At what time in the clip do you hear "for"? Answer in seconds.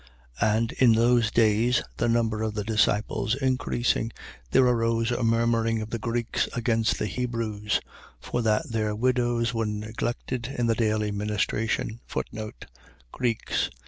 8.19-8.41